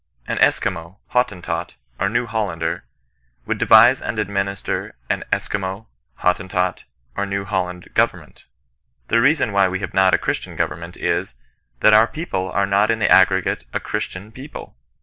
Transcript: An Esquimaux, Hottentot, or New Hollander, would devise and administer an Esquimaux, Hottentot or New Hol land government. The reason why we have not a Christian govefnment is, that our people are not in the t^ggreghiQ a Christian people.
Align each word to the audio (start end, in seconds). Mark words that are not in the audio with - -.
An 0.25 0.39
Esquimaux, 0.39 0.97
Hottentot, 1.11 1.75
or 1.99 2.09
New 2.09 2.25
Hollander, 2.25 2.85
would 3.45 3.59
devise 3.59 4.01
and 4.01 4.17
administer 4.17 4.95
an 5.11 5.23
Esquimaux, 5.31 5.87
Hottentot 6.23 6.85
or 7.15 7.27
New 7.27 7.45
Hol 7.45 7.65
land 7.65 7.89
government. 7.93 8.45
The 9.09 9.21
reason 9.21 9.51
why 9.51 9.67
we 9.67 9.77
have 9.81 9.93
not 9.93 10.15
a 10.15 10.17
Christian 10.17 10.57
govefnment 10.57 10.97
is, 10.97 11.35
that 11.81 11.93
our 11.93 12.07
people 12.07 12.49
are 12.49 12.65
not 12.65 12.89
in 12.89 12.97
the 12.97 13.09
t^ggreghiQ 13.09 13.65
a 13.73 13.79
Christian 13.79 14.31
people. 14.31 14.75